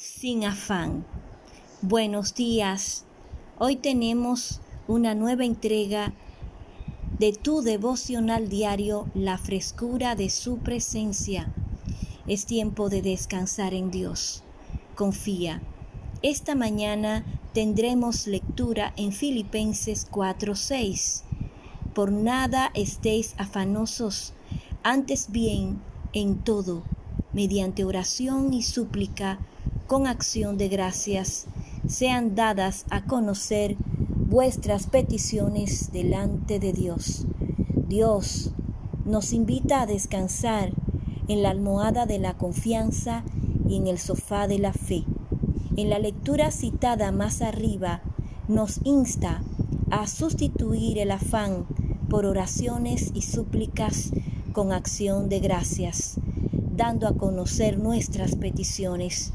[0.00, 1.04] sin afán.
[1.82, 3.04] Buenos días.
[3.58, 6.14] Hoy tenemos una nueva entrega
[7.18, 11.52] de tu devocional diario, la frescura de su presencia.
[12.26, 14.42] Es tiempo de descansar en Dios.
[14.94, 15.60] Confía.
[16.22, 17.22] Esta mañana
[17.52, 21.24] tendremos lectura en Filipenses 4:6.
[21.92, 24.32] Por nada estéis afanosos,
[24.82, 25.78] antes bien,
[26.14, 26.84] en todo,
[27.34, 29.38] mediante oración y súplica,
[29.90, 31.46] con acción de gracias,
[31.88, 33.76] sean dadas a conocer
[34.28, 37.26] vuestras peticiones delante de Dios.
[37.88, 38.52] Dios
[39.04, 40.70] nos invita a descansar
[41.26, 43.24] en la almohada de la confianza
[43.68, 45.02] y en el sofá de la fe.
[45.76, 48.00] En la lectura citada más arriba
[48.46, 49.42] nos insta
[49.90, 51.66] a sustituir el afán
[52.08, 54.12] por oraciones y súplicas
[54.52, 56.20] con acción de gracias,
[56.76, 59.32] dando a conocer nuestras peticiones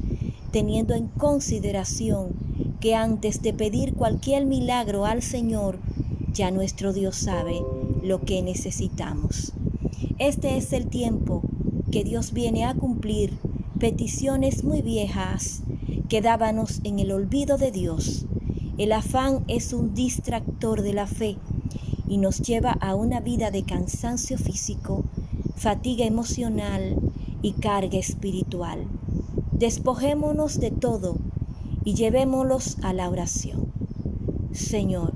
[0.56, 2.30] teniendo en consideración
[2.80, 5.80] que antes de pedir cualquier milagro al Señor,
[6.32, 7.62] ya nuestro Dios sabe
[8.02, 9.52] lo que necesitamos.
[10.18, 11.42] Este es el tiempo
[11.92, 13.38] que Dios viene a cumplir
[13.80, 15.62] peticiones muy viejas
[16.08, 18.26] quedábamos en el olvido de Dios.
[18.78, 21.36] El afán es un distractor de la fe
[22.08, 25.04] y nos lleva a una vida de cansancio físico,
[25.58, 26.96] fatiga emocional
[27.42, 28.88] y carga espiritual.
[29.58, 31.16] Despojémonos de todo
[31.86, 33.72] y llevémoslos a la oración.
[34.52, 35.14] Señor,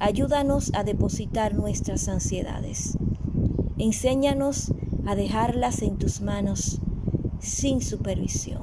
[0.00, 2.98] ayúdanos a depositar nuestras ansiedades.
[3.78, 4.72] Enséñanos
[5.06, 6.80] a dejarlas en tus manos
[7.38, 8.62] sin supervisión,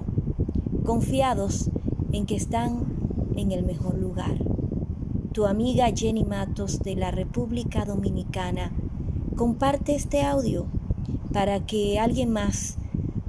[0.84, 1.70] confiados
[2.12, 2.84] en que están
[3.38, 4.38] en el mejor lugar.
[5.32, 8.74] Tu amiga Jenny Matos de la República Dominicana
[9.38, 10.66] comparte este audio
[11.32, 12.78] para que alguien más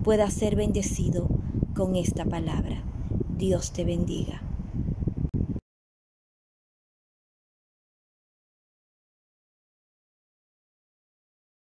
[0.03, 1.29] pueda ser bendecido
[1.75, 2.83] con esta palabra.
[3.37, 4.41] Dios te bendiga.